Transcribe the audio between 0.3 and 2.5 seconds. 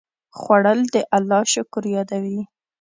خوړل د الله شکر یادوي